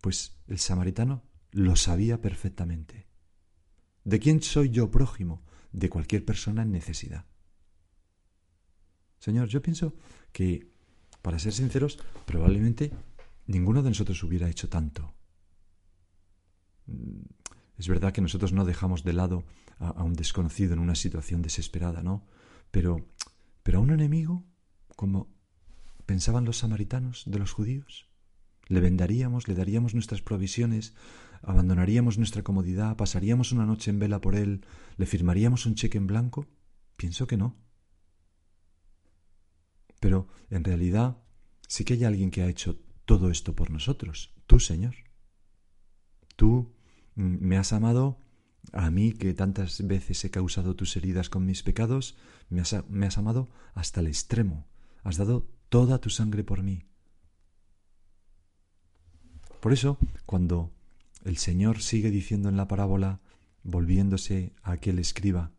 Pues 0.00 0.36
el 0.48 0.58
samaritano 0.58 1.22
lo 1.52 1.76
sabía 1.76 2.20
perfectamente. 2.20 3.06
¿De 4.02 4.18
quién 4.18 4.42
soy 4.42 4.70
yo 4.70 4.90
prójimo? 4.90 5.44
De 5.70 5.88
cualquier 5.88 6.24
persona 6.24 6.62
en 6.62 6.72
necesidad. 6.72 7.24
Señor, 9.20 9.46
yo 9.46 9.62
pienso 9.62 9.94
que, 10.32 10.72
para 11.22 11.38
ser 11.38 11.52
sinceros, 11.52 12.00
probablemente 12.26 12.90
ninguno 13.46 13.84
de 13.84 13.90
nosotros 13.90 14.20
hubiera 14.24 14.50
hecho 14.50 14.68
tanto. 14.68 15.14
Es 17.78 17.88
verdad 17.88 18.12
que 18.12 18.20
nosotros 18.20 18.52
no 18.52 18.64
dejamos 18.64 19.04
de 19.04 19.12
lado 19.12 19.44
a, 19.78 20.02
un 20.02 20.14
desconocido 20.14 20.72
en 20.74 20.80
una 20.80 20.96
situación 20.96 21.42
desesperada, 21.42 22.02
¿no? 22.02 22.26
Pero, 22.70 23.08
pero 23.62 23.78
a 23.78 23.82
un 23.82 23.90
enemigo, 23.90 24.44
como 24.96 25.38
pensaban 26.08 26.46
los 26.46 26.56
samaritanos 26.56 27.24
de 27.26 27.38
los 27.38 27.52
judíos? 27.52 28.08
¿Le 28.66 28.80
vendaríamos, 28.80 29.46
le 29.46 29.54
daríamos 29.54 29.92
nuestras 29.92 30.22
provisiones, 30.22 30.94
abandonaríamos 31.42 32.16
nuestra 32.16 32.42
comodidad, 32.42 32.96
pasaríamos 32.96 33.52
una 33.52 33.66
noche 33.66 33.90
en 33.90 33.98
vela 33.98 34.20
por 34.20 34.34
él, 34.34 34.64
le 34.96 35.04
firmaríamos 35.06 35.66
un 35.66 35.74
cheque 35.74 35.98
en 35.98 36.06
blanco? 36.06 36.46
Pienso 36.96 37.26
que 37.26 37.36
no. 37.36 37.56
Pero 40.00 40.28
en 40.48 40.64
realidad 40.64 41.18
sí 41.66 41.84
que 41.84 41.92
hay 41.94 42.04
alguien 42.04 42.30
que 42.30 42.42
ha 42.42 42.48
hecho 42.48 42.80
todo 43.04 43.30
esto 43.30 43.54
por 43.54 43.70
nosotros, 43.70 44.34
tú, 44.46 44.60
Señor. 44.60 44.94
Tú 46.36 46.74
me 47.18 47.56
has 47.56 47.72
amado 47.72 48.20
a 48.72 48.90
mí 48.92 49.12
que 49.12 49.34
tantas 49.34 49.84
veces 49.84 50.24
he 50.24 50.30
causado 50.30 50.76
tus 50.76 50.96
heridas 50.96 51.28
con 51.28 51.44
mis 51.44 51.64
pecados, 51.64 52.16
me 52.48 52.60
has, 52.60 53.18
amado 53.18 53.48
hasta 53.74 54.00
el 54.00 54.06
extremo, 54.06 54.68
has 55.02 55.16
dado 55.16 55.48
toda 55.68 55.98
tu 55.98 56.10
sangre 56.10 56.44
por 56.44 56.62
mí. 56.62 56.84
Por 59.60 59.72
eso, 59.72 59.98
cuando 60.26 60.70
el 61.24 61.38
Señor 61.38 61.82
sigue 61.82 62.12
diciendo 62.12 62.48
en 62.48 62.56
la 62.56 62.68
parábola, 62.68 63.20
volviéndose 63.64 64.52
a 64.62 64.72
aquel 64.72 65.00
escriba, 65.00 65.50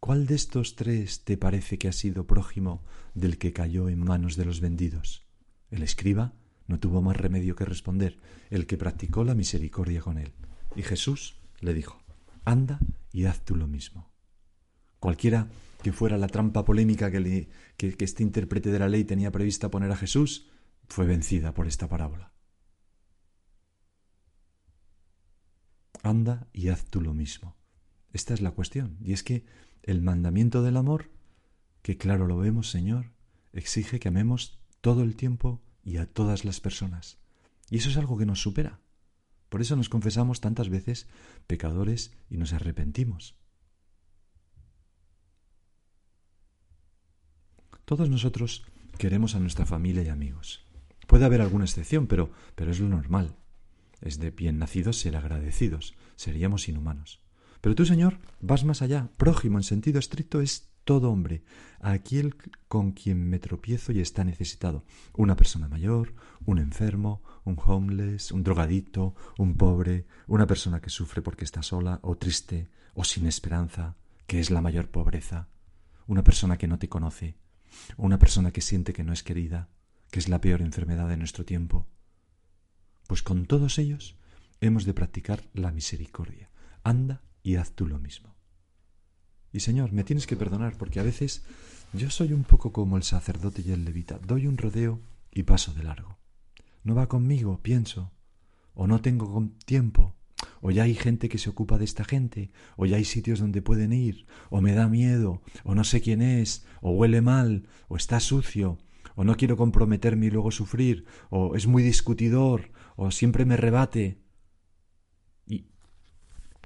¿cuál 0.00 0.26
de 0.26 0.34
estos 0.34 0.76
tres 0.76 1.24
te 1.24 1.38
parece 1.38 1.78
que 1.78 1.88
ha 1.88 1.92
sido 1.92 2.26
prójimo 2.26 2.82
del 3.14 3.38
que 3.38 3.54
cayó 3.54 3.88
en 3.88 4.04
manos 4.04 4.36
de 4.36 4.44
los 4.44 4.60
vendidos? 4.60 5.24
El 5.70 5.82
escriba 5.82 6.34
no 6.66 6.78
tuvo 6.78 7.00
más 7.00 7.16
remedio 7.16 7.56
que 7.56 7.64
responder, 7.64 8.18
el 8.50 8.66
que 8.66 8.76
practicó 8.76 9.24
la 9.24 9.34
misericordia 9.34 10.02
con 10.02 10.18
él. 10.18 10.34
Y 10.76 10.82
Jesús 10.82 11.36
le 11.60 11.74
dijo, 11.74 12.00
anda 12.44 12.78
y 13.12 13.24
haz 13.24 13.40
tú 13.44 13.56
lo 13.56 13.66
mismo. 13.66 14.10
Cualquiera 14.98 15.48
que 15.82 15.92
fuera 15.92 16.18
la 16.18 16.28
trampa 16.28 16.64
polémica 16.64 17.10
que, 17.10 17.48
que, 17.76 17.96
este 18.04 18.22
intérprete 18.22 18.70
de 18.70 18.78
la 18.78 18.88
ley 18.88 19.04
tenía 19.04 19.32
prevista 19.32 19.70
poner 19.70 19.90
a 19.90 19.96
Jesús, 19.96 20.48
fue 20.88 21.06
vencida 21.06 21.54
por 21.54 21.66
esta 21.66 21.88
parábola. 21.88 22.32
Anda 26.02 26.48
y 26.52 26.68
haz 26.68 26.84
tú 26.84 27.00
lo 27.00 27.14
mismo. 27.14 27.56
Esta 28.12 28.34
es 28.34 28.40
la 28.40 28.50
cuestión. 28.52 28.96
Y 29.00 29.12
es 29.12 29.22
que 29.22 29.44
el 29.82 30.02
mandamiento 30.02 30.62
del 30.62 30.76
amor, 30.76 31.10
que 31.82 31.96
claro 31.96 32.26
lo 32.26 32.36
vemos, 32.36 32.70
Señor, 32.70 33.12
exige 33.52 34.00
que 34.00 34.08
amemos 34.08 34.60
todo 34.80 35.02
el 35.02 35.16
tiempo 35.16 35.62
y 35.82 35.98
a 35.98 36.06
todas 36.06 36.44
las 36.44 36.60
personas. 36.60 37.18
Y 37.70 37.78
eso 37.78 37.88
es 37.90 37.96
algo 37.96 38.18
que 38.18 38.26
nos 38.26 38.42
supera. 38.42 38.80
Por 39.50 39.60
eso 39.60 39.76
nos 39.76 39.90
confesamos 39.90 40.40
tantas 40.40 40.70
veces 40.70 41.08
pecadores 41.46 42.12
y 42.30 42.38
nos 42.38 42.54
arrepentimos. 42.54 43.36
Todos 47.84 48.08
nosotros 48.08 48.64
queremos 48.96 49.34
a 49.34 49.40
nuestra 49.40 49.66
familia 49.66 50.02
y 50.04 50.08
amigos. 50.08 50.64
Puede 51.08 51.24
haber 51.24 51.40
alguna 51.40 51.64
excepción, 51.64 52.06
pero, 52.06 52.30
pero 52.54 52.70
es 52.70 52.78
lo 52.78 52.88
normal. 52.88 53.34
Es 54.00 54.20
de 54.20 54.30
bien 54.30 54.58
nacidos 54.58 54.98
ser 54.98 55.16
agradecidos. 55.16 55.94
Seríamos 56.14 56.68
inhumanos. 56.68 57.20
Pero 57.60 57.74
tú, 57.74 57.84
Señor, 57.84 58.18
vas 58.40 58.64
más 58.64 58.82
allá. 58.82 59.10
Prójimo 59.16 59.58
en 59.58 59.64
sentido 59.64 59.98
estricto 59.98 60.40
es 60.40 60.69
todo 60.84 61.10
hombre, 61.10 61.42
aquel 61.80 62.36
con 62.68 62.92
quien 62.92 63.28
me 63.28 63.38
tropiezo 63.38 63.92
y 63.92 64.00
está 64.00 64.24
necesitado. 64.24 64.84
Una 65.14 65.36
persona 65.36 65.68
mayor, 65.68 66.14
un 66.44 66.58
enfermo, 66.58 67.22
un 67.44 67.58
homeless, 67.64 68.32
un 68.32 68.42
drogadito, 68.42 69.14
un 69.38 69.56
pobre, 69.56 70.06
una 70.26 70.46
persona 70.46 70.80
que 70.80 70.90
sufre 70.90 71.22
porque 71.22 71.44
está 71.44 71.62
sola 71.62 72.00
o 72.02 72.16
triste 72.16 72.68
o 72.94 73.04
sin 73.04 73.26
esperanza, 73.26 73.96
que 74.26 74.40
es 74.40 74.50
la 74.50 74.60
mayor 74.60 74.90
pobreza, 74.90 75.48
una 76.06 76.24
persona 76.24 76.58
que 76.58 76.68
no 76.68 76.78
te 76.78 76.88
conoce, 76.88 77.36
una 77.96 78.18
persona 78.18 78.50
que 78.50 78.60
siente 78.60 78.92
que 78.92 79.04
no 79.04 79.12
es 79.12 79.22
querida, 79.22 79.68
que 80.10 80.18
es 80.18 80.28
la 80.28 80.40
peor 80.40 80.60
enfermedad 80.60 81.08
de 81.08 81.16
nuestro 81.16 81.44
tiempo. 81.44 81.86
Pues 83.06 83.22
con 83.22 83.46
todos 83.46 83.78
ellos 83.78 84.16
hemos 84.60 84.84
de 84.84 84.94
practicar 84.94 85.42
la 85.54 85.72
misericordia. 85.72 86.50
Anda 86.82 87.22
y 87.42 87.56
haz 87.56 87.72
tú 87.72 87.86
lo 87.86 87.98
mismo. 87.98 88.34
Y 89.52 89.60
Señor, 89.60 89.92
me 89.92 90.04
tienes 90.04 90.26
que 90.26 90.36
perdonar 90.36 90.76
porque 90.76 91.00
a 91.00 91.02
veces 91.02 91.42
yo 91.92 92.08
soy 92.10 92.32
un 92.32 92.44
poco 92.44 92.72
como 92.72 92.96
el 92.96 93.02
sacerdote 93.02 93.62
y 93.66 93.72
el 93.72 93.84
levita. 93.84 94.18
Doy 94.18 94.46
un 94.46 94.56
rodeo 94.56 95.00
y 95.32 95.42
paso 95.42 95.74
de 95.74 95.82
largo. 95.82 96.18
No 96.84 96.94
va 96.94 97.08
conmigo, 97.08 97.60
pienso. 97.62 98.12
O 98.74 98.86
no 98.86 99.00
tengo 99.00 99.50
tiempo. 99.64 100.14
O 100.60 100.70
ya 100.70 100.84
hay 100.84 100.94
gente 100.94 101.28
que 101.28 101.38
se 101.38 101.50
ocupa 101.50 101.78
de 101.78 101.84
esta 101.84 102.04
gente. 102.04 102.52
O 102.76 102.86
ya 102.86 102.96
hay 102.96 103.04
sitios 103.04 103.40
donde 103.40 103.60
pueden 103.60 103.92
ir. 103.92 104.26
O 104.50 104.60
me 104.60 104.72
da 104.72 104.88
miedo. 104.88 105.42
O 105.64 105.74
no 105.74 105.82
sé 105.82 106.00
quién 106.00 106.22
es. 106.22 106.64
O 106.80 106.92
huele 106.92 107.20
mal. 107.20 107.68
O 107.88 107.96
está 107.96 108.20
sucio. 108.20 108.78
O 109.16 109.24
no 109.24 109.36
quiero 109.36 109.56
comprometerme 109.56 110.26
y 110.26 110.30
luego 110.30 110.52
sufrir. 110.52 111.06
O 111.28 111.56
es 111.56 111.66
muy 111.66 111.82
discutidor. 111.82 112.70
O 112.96 113.10
siempre 113.10 113.44
me 113.44 113.56
rebate. 113.56 114.22
Y 115.46 115.66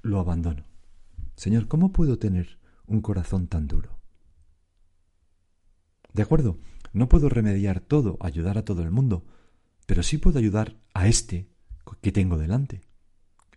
lo 0.03 0.19
abandono. 0.19 0.65
Señor, 1.35 1.67
¿cómo 1.67 1.91
puedo 1.91 2.19
tener 2.19 2.59
un 2.87 3.01
corazón 3.01 3.47
tan 3.47 3.67
duro? 3.67 3.99
De 6.13 6.21
acuerdo, 6.21 6.59
no 6.93 7.09
puedo 7.09 7.27
remediar 7.27 7.81
todo, 7.81 8.17
ayudar 8.21 8.57
a 8.57 8.63
todo 8.65 8.81
el 8.83 8.91
mundo, 8.91 9.25
pero 9.85 10.01
sí 10.01 10.17
puedo 10.17 10.39
ayudar 10.39 10.77
a 10.93 11.07
este 11.07 11.49
que 12.01 12.11
tengo 12.11 12.37
delante. 12.37 12.81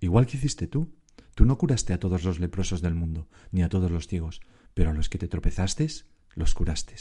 Igual 0.00 0.26
que 0.26 0.36
hiciste 0.36 0.66
tú. 0.66 0.94
Tú 1.34 1.44
no 1.44 1.56
curaste 1.56 1.92
a 1.92 2.00
todos 2.00 2.24
los 2.24 2.40
leprosos 2.40 2.82
del 2.82 2.94
mundo, 2.94 3.28
ni 3.52 3.62
a 3.62 3.68
todos 3.68 3.92
los 3.92 4.08
ciegos, 4.08 4.40
pero 4.74 4.90
a 4.90 4.92
los 4.92 5.08
que 5.08 5.18
te 5.18 5.28
tropezaste, 5.28 5.86
los 6.34 6.54
curaste. 6.54 6.96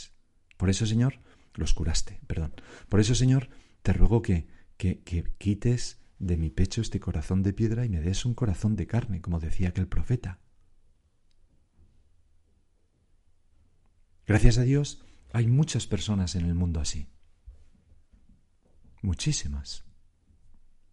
Por 0.56 0.70
eso, 0.70 0.86
Señor, 0.86 1.20
los 1.54 1.74
curaste, 1.74 2.20
perdón. 2.28 2.54
Por 2.88 3.00
eso, 3.00 3.16
Señor, 3.16 3.48
te 3.82 3.92
ruego 3.92 4.22
que, 4.22 4.46
que, 4.76 5.00
que 5.00 5.24
quites 5.38 6.00
de 6.20 6.36
mi 6.36 6.50
pecho 6.50 6.80
este 6.80 7.00
corazón 7.00 7.42
de 7.42 7.52
piedra 7.52 7.84
y 7.84 7.88
me 7.88 8.00
des 8.00 8.24
un 8.24 8.34
corazón 8.34 8.76
de 8.76 8.86
carne, 8.86 9.20
como 9.20 9.40
decía 9.40 9.70
aquel 9.70 9.88
profeta. 9.88 10.38
Gracias 14.28 14.58
a 14.58 14.62
Dios 14.62 15.02
hay 15.32 15.46
muchas 15.46 15.86
personas 15.86 16.34
en 16.34 16.44
el 16.44 16.54
mundo 16.54 16.80
así. 16.80 17.08
Muchísimas. 19.00 19.86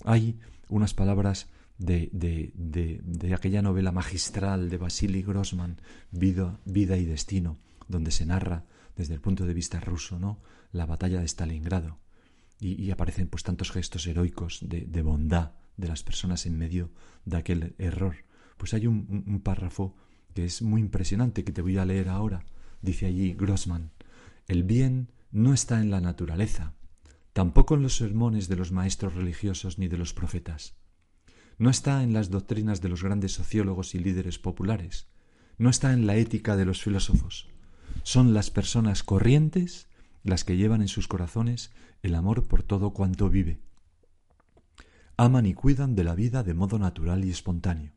Hay 0.05 0.39
unas 0.69 0.93
palabras 0.93 1.49
de, 1.77 2.09
de, 2.13 2.53
de, 3.03 3.33
aquella 3.33 3.61
novela 3.61 3.91
magistral 3.91 4.69
de 4.69 4.77
Vasily 4.77 5.21
Grossman, 5.21 5.81
Vida, 6.11 6.61
Vida 6.63 6.95
y 6.95 7.03
Destino, 7.03 7.59
donde 7.89 8.11
se 8.11 8.25
narra 8.25 8.67
desde 8.95 9.15
el 9.15 9.19
punto 9.19 9.45
de 9.45 9.53
vista 9.53 9.81
ruso, 9.81 10.17
¿no? 10.17 10.41
La 10.71 10.85
batalla 10.85 11.19
de 11.19 11.27
Stalingrado. 11.27 11.99
Y, 12.61 12.89
aparecen 12.91 13.27
pues 13.27 13.43
tantos 13.43 13.69
gestos 13.69 14.07
heroicos 14.07 14.59
de, 14.61 15.01
bondad 15.01 15.55
de 15.75 15.89
las 15.89 16.03
personas 16.03 16.45
en 16.45 16.57
medio 16.57 16.93
de 17.25 17.35
aquel 17.35 17.75
error. 17.79 18.15
Pues 18.55 18.73
hay 18.73 18.87
un 18.87 19.41
párrafo 19.43 19.93
que 20.33 20.45
es 20.45 20.61
muy 20.61 20.79
impresionante 20.79 21.43
que 21.43 21.51
te 21.51 21.61
voy 21.61 21.77
a 21.77 21.85
leer 21.85 22.07
ahora, 22.07 22.45
dice 22.81 23.05
allí 23.05 23.33
Grossman, 23.33 23.91
el 24.47 24.63
bien 24.63 25.11
no 25.31 25.53
está 25.53 25.81
en 25.81 25.89
la 25.89 26.01
naturaleza, 26.01 26.73
tampoco 27.33 27.75
en 27.75 27.83
los 27.83 27.97
sermones 27.97 28.47
de 28.47 28.55
los 28.55 28.71
maestros 28.71 29.15
religiosos 29.15 29.77
ni 29.79 29.87
de 29.87 29.97
los 29.97 30.13
profetas. 30.13 30.75
No 31.57 31.69
está 31.69 32.03
en 32.03 32.13
las 32.13 32.29
doctrinas 32.29 32.81
de 32.81 32.89
los 32.89 33.03
grandes 33.03 33.33
sociólogos 33.33 33.95
y 33.95 33.99
líderes 33.99 34.39
populares. 34.39 35.07
No 35.57 35.69
está 35.69 35.93
en 35.93 36.05
la 36.05 36.15
ética 36.17 36.57
de 36.57 36.65
los 36.65 36.81
filósofos. 36.81 37.49
Son 38.03 38.33
las 38.33 38.51
personas 38.51 39.03
corrientes 39.03 39.87
las 40.23 40.43
que 40.43 40.57
llevan 40.57 40.81
en 40.81 40.87
sus 40.87 41.07
corazones 41.07 41.71
el 42.01 42.15
amor 42.15 42.47
por 42.47 42.63
todo 42.63 42.91
cuanto 42.91 43.29
vive. 43.29 43.61
Aman 45.17 45.45
y 45.45 45.53
cuidan 45.53 45.95
de 45.95 46.03
la 46.03 46.15
vida 46.15 46.43
de 46.43 46.53
modo 46.53 46.77
natural 46.77 47.23
y 47.23 47.29
espontáneo. 47.29 47.93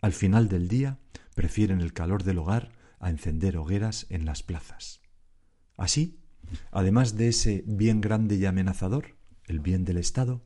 Al 0.00 0.12
final 0.12 0.48
del 0.48 0.68
día 0.68 0.98
prefieren 1.34 1.80
el 1.80 1.92
calor 1.92 2.22
del 2.22 2.38
hogar 2.38 2.72
a 3.00 3.10
encender 3.10 3.56
hogueras 3.56 4.06
en 4.10 4.24
las 4.24 4.42
plazas. 4.42 5.00
Así, 5.76 6.20
además 6.70 7.16
de 7.16 7.28
ese 7.28 7.64
bien 7.66 8.00
grande 8.00 8.36
y 8.36 8.46
amenazador, 8.46 9.16
el 9.46 9.60
bien 9.60 9.84
del 9.84 9.96
Estado, 9.96 10.42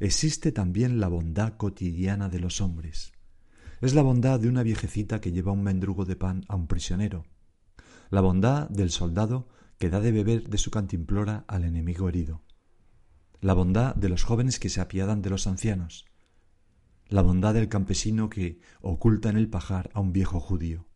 existe 0.00 0.52
también 0.52 1.00
la 1.00 1.08
bondad 1.08 1.56
cotidiana 1.56 2.28
de 2.28 2.40
los 2.40 2.60
hombres. 2.60 3.12
Es 3.80 3.94
la 3.94 4.02
bondad 4.02 4.40
de 4.40 4.48
una 4.48 4.62
viejecita 4.62 5.20
que 5.20 5.32
lleva 5.32 5.52
un 5.52 5.62
mendrugo 5.62 6.04
de 6.04 6.16
pan 6.16 6.44
a 6.48 6.56
un 6.56 6.66
prisionero, 6.66 7.26
la 8.10 8.20
bondad 8.20 8.68
del 8.70 8.90
soldado 8.90 9.48
que 9.78 9.90
da 9.90 10.00
de 10.00 10.12
beber 10.12 10.48
de 10.48 10.58
su 10.58 10.70
cantimplora 10.70 11.44
al 11.48 11.64
enemigo 11.64 12.08
herido, 12.08 12.42
la 13.40 13.52
bondad 13.52 13.94
de 13.94 14.08
los 14.08 14.24
jóvenes 14.24 14.58
que 14.58 14.70
se 14.70 14.80
apiadan 14.80 15.20
de 15.20 15.30
los 15.30 15.46
ancianos, 15.46 16.06
la 17.08 17.22
bondad 17.22 17.54
del 17.54 17.68
campesino 17.68 18.30
que 18.30 18.58
oculta 18.80 19.28
en 19.28 19.36
el 19.36 19.48
pajar 19.48 19.90
a 19.92 20.00
un 20.00 20.12
viejo 20.12 20.40
judío, 20.40 20.88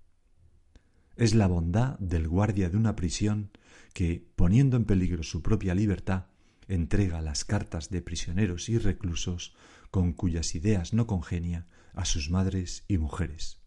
es 1.21 1.35
la 1.35 1.49
bondad 1.49 1.99
del 1.99 2.29
guardia 2.29 2.71
de 2.71 2.79
una 2.79 2.97
prisión 2.97 3.51
que, 3.93 4.27
poniendo 4.37 4.79
en 4.79 4.87
peligro 4.87 5.23
su 5.23 5.43
propia 5.43 5.75
libertad, 5.75 6.29
entrega 6.67 7.21
las 7.21 7.45
cartas 7.45 7.91
de 7.91 8.01
prisioneros 8.01 8.71
y 8.71 8.79
reclusos 8.79 9.55
con 9.91 10.15
cuyas 10.15 10.55
ideas 10.55 10.95
no 10.95 11.07
congenia 11.07 11.67
a 11.93 12.07
sus 12.07 12.31
madres 12.31 12.85
y 12.89 12.97
mujeres. 12.97 13.61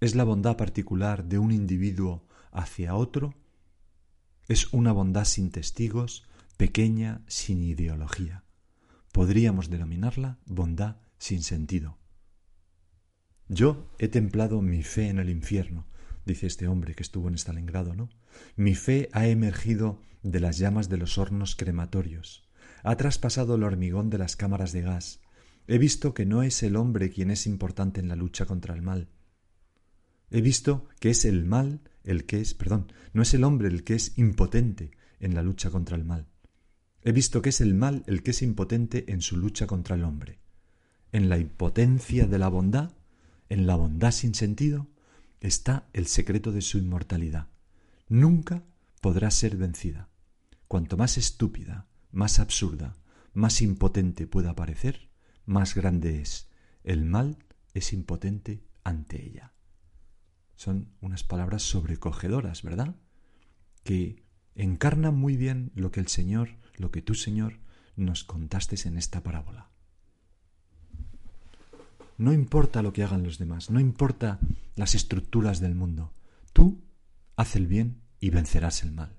Es 0.00 0.14
la 0.14 0.24
bondad 0.24 0.58
particular 0.58 1.24
de 1.24 1.38
un 1.38 1.52
individuo 1.52 2.28
hacia 2.50 2.96
otro. 2.96 3.32
Es 4.46 4.74
una 4.74 4.92
bondad 4.92 5.24
sin 5.24 5.50
testigos, 5.52 6.28
pequeña, 6.58 7.22
sin 7.28 7.62
ideología. 7.64 8.44
Podríamos 9.10 9.70
denominarla 9.70 10.38
bondad 10.44 10.96
sin 11.16 11.42
sentido. 11.42 11.96
Yo 13.48 13.90
he 13.98 14.08
templado 14.08 14.60
mi 14.60 14.82
fe 14.82 15.08
en 15.08 15.18
el 15.18 15.30
infierno, 15.30 15.86
dice 16.24 16.46
este 16.46 16.68
hombre 16.68 16.94
que 16.94 17.02
estuvo 17.02 17.28
en 17.28 17.34
Stalingrado, 17.34 17.94
¿no? 17.94 18.08
Mi 18.56 18.74
fe 18.74 19.08
ha 19.12 19.26
emergido 19.26 20.00
de 20.22 20.40
las 20.40 20.58
llamas 20.58 20.88
de 20.88 20.96
los 20.96 21.18
hornos 21.18 21.56
crematorios, 21.56 22.48
ha 22.82 22.96
traspasado 22.96 23.54
el 23.54 23.64
hormigón 23.64 24.10
de 24.10 24.18
las 24.18 24.36
cámaras 24.36 24.72
de 24.72 24.82
gas. 24.82 25.20
He 25.66 25.78
visto 25.78 26.14
que 26.14 26.26
no 26.26 26.42
es 26.42 26.62
el 26.62 26.76
hombre 26.76 27.10
quien 27.10 27.30
es 27.30 27.46
importante 27.46 28.00
en 28.00 28.08
la 28.08 28.16
lucha 28.16 28.46
contra 28.46 28.74
el 28.74 28.82
mal. 28.82 29.08
He 30.30 30.40
visto 30.40 30.88
que 30.98 31.10
es 31.10 31.24
el 31.24 31.44
mal 31.44 31.82
el 32.04 32.24
que 32.24 32.40
es, 32.40 32.54
perdón, 32.54 32.92
no 33.12 33.22
es 33.22 33.34
el 33.34 33.44
hombre 33.44 33.68
el 33.68 33.84
que 33.84 33.94
es 33.94 34.16
impotente 34.18 34.90
en 35.20 35.34
la 35.34 35.42
lucha 35.42 35.70
contra 35.70 35.96
el 35.96 36.04
mal. 36.04 36.26
He 37.02 37.12
visto 37.12 37.42
que 37.42 37.50
es 37.50 37.60
el 37.60 37.74
mal 37.74 38.02
el 38.06 38.22
que 38.22 38.30
es 38.30 38.42
impotente 38.42 39.12
en 39.12 39.20
su 39.20 39.36
lucha 39.36 39.66
contra 39.66 39.96
el 39.96 40.04
hombre. 40.04 40.40
En 41.12 41.28
la 41.28 41.38
impotencia 41.38 42.26
de 42.26 42.38
la 42.38 42.48
bondad, 42.48 42.92
en 43.48 43.66
la 43.66 43.76
bondad 43.76 44.12
sin 44.12 44.34
sentido, 44.34 44.88
está 45.42 45.88
el 45.92 46.06
secreto 46.06 46.52
de 46.52 46.62
su 46.62 46.78
inmortalidad. 46.78 47.48
Nunca 48.08 48.62
podrá 49.00 49.30
ser 49.30 49.56
vencida. 49.56 50.08
Cuanto 50.68 50.96
más 50.96 51.18
estúpida, 51.18 51.88
más 52.12 52.38
absurda, 52.38 52.96
más 53.34 53.60
impotente 53.60 54.26
pueda 54.26 54.54
parecer, 54.54 55.10
más 55.44 55.74
grande 55.74 56.22
es. 56.22 56.48
El 56.84 57.04
mal 57.04 57.38
es 57.74 57.92
impotente 57.92 58.62
ante 58.84 59.24
ella. 59.24 59.52
Son 60.54 60.92
unas 61.00 61.24
palabras 61.24 61.62
sobrecogedoras, 61.62 62.62
¿verdad? 62.62 62.94
Que 63.82 64.22
encarnan 64.54 65.16
muy 65.16 65.36
bien 65.36 65.72
lo 65.74 65.90
que 65.90 66.00
el 66.00 66.08
Señor, 66.08 66.50
lo 66.76 66.92
que 66.92 67.02
tú, 67.02 67.14
Señor, 67.14 67.58
nos 67.96 68.22
contaste 68.22 68.76
en 68.86 68.96
esta 68.96 69.24
parábola. 69.24 69.71
No 72.18 72.32
importa 72.32 72.82
lo 72.82 72.92
que 72.92 73.02
hagan 73.02 73.22
los 73.22 73.38
demás, 73.38 73.70
no 73.70 73.80
importa 73.80 74.38
las 74.76 74.94
estructuras 74.94 75.60
del 75.60 75.74
mundo. 75.74 76.12
Tú 76.52 76.82
haz 77.36 77.56
el 77.56 77.66
bien 77.66 78.02
y 78.20 78.30
vencerás 78.30 78.82
el 78.82 78.92
mal. 78.92 79.18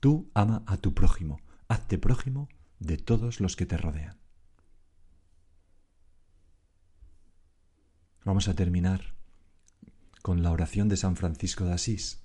Tú 0.00 0.30
ama 0.34 0.62
a 0.66 0.76
tu 0.76 0.94
prójimo, 0.94 1.40
hazte 1.66 1.98
prójimo 1.98 2.48
de 2.78 2.96
todos 2.96 3.40
los 3.40 3.56
que 3.56 3.66
te 3.66 3.76
rodean. 3.76 4.18
Vamos 8.24 8.48
a 8.48 8.54
terminar 8.54 9.14
con 10.22 10.42
la 10.42 10.52
oración 10.52 10.88
de 10.88 10.96
San 10.96 11.16
Francisco 11.16 11.64
de 11.64 11.72
Asís. 11.72 12.22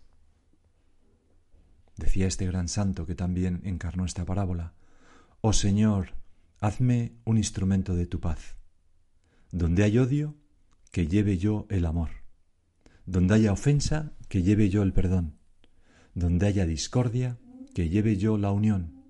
Decía 1.95 2.27
este 2.27 2.45
gran 2.45 2.67
santo 2.67 3.05
que 3.05 3.15
también 3.15 3.61
encarnó 3.63 4.05
esta 4.05 4.25
parábola, 4.25 4.73
Oh 5.41 5.53
Señor, 5.53 6.13
hazme 6.59 7.15
un 7.23 7.37
instrumento 7.37 7.95
de 7.95 8.05
tu 8.05 8.19
paz 8.19 8.57
donde 9.53 9.83
hay 9.83 9.99
odio, 9.99 10.35
que 10.91 11.07
lleve 11.07 11.37
yo 11.37 11.67
el 11.69 11.85
amor. 11.85 12.09
Donde 13.05 13.35
haya 13.35 13.51
ofensa, 13.53 14.13
que 14.27 14.41
lleve 14.41 14.71
yo 14.71 14.81
el 14.81 14.93
perdón. 14.93 15.37
Donde 16.15 16.47
haya 16.47 16.65
discordia, 16.65 17.37
que 17.75 17.87
lleve 17.87 18.17
yo 18.17 18.39
la 18.39 18.51
unión. 18.51 19.03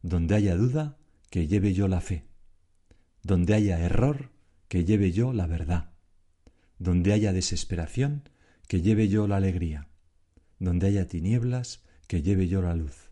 Donde 0.00 0.36
haya 0.36 0.56
duda, 0.56 0.96
que 1.28 1.46
lleve 1.48 1.74
yo 1.74 1.86
la 1.86 2.00
fe. 2.00 2.24
Donde 3.22 3.52
haya 3.52 3.78
error, 3.78 4.30
que 4.68 4.86
lleve 4.86 5.12
yo 5.12 5.34
la 5.34 5.46
verdad. 5.46 5.90
Donde 6.78 7.12
haya 7.12 7.34
desesperación, 7.34 8.30
que 8.66 8.80
lleve 8.80 9.10
yo 9.10 9.28
la 9.28 9.36
alegría. 9.36 9.88
Donde 10.58 10.86
haya 10.86 11.08
tinieblas, 11.08 11.82
que 12.06 12.22
lleve 12.22 12.48
yo 12.48 12.62
la 12.62 12.74
luz. 12.74 13.10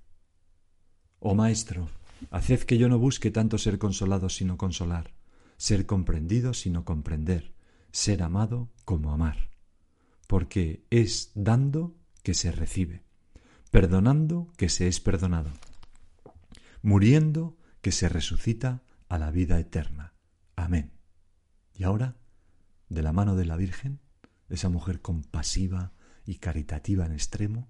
Oh 1.18 1.34
Maestro, 1.34 1.90
haced 2.30 2.60
que 2.60 2.78
yo 2.78 2.88
no 2.88 2.98
busque 2.98 3.30
tanto 3.30 3.58
ser 3.58 3.78
consolado 3.78 4.30
sino 4.30 4.56
consolar, 4.56 5.12
ser 5.62 5.86
comprendido 5.86 6.54
sino 6.54 6.84
comprender, 6.84 7.54
ser 7.92 8.24
amado 8.24 8.72
como 8.84 9.12
amar, 9.12 9.52
porque 10.26 10.84
es 10.90 11.30
dando 11.36 11.94
que 12.24 12.34
se 12.34 12.50
recibe, 12.50 13.04
perdonando 13.70 14.52
que 14.56 14.68
se 14.68 14.88
es 14.88 14.98
perdonado, 14.98 15.52
muriendo 16.82 17.56
que 17.80 17.92
se 17.92 18.08
resucita 18.08 18.82
a 19.08 19.18
la 19.18 19.30
vida 19.30 19.60
eterna. 19.60 20.14
Amén. 20.56 20.94
Y 21.76 21.84
ahora, 21.84 22.16
de 22.88 23.02
la 23.04 23.12
mano 23.12 23.36
de 23.36 23.44
la 23.44 23.54
Virgen, 23.54 24.00
esa 24.48 24.68
mujer 24.68 25.00
compasiva 25.00 25.92
y 26.26 26.38
caritativa 26.38 27.06
en 27.06 27.12
extremo, 27.12 27.68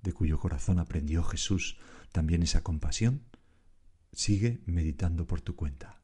de 0.00 0.12
cuyo 0.12 0.38
corazón 0.38 0.78
aprendió 0.78 1.24
Jesús 1.24 1.76
también 2.12 2.44
esa 2.44 2.62
compasión, 2.62 3.24
sigue 4.12 4.62
meditando 4.64 5.26
por 5.26 5.40
tu 5.40 5.56
cuenta. 5.56 6.01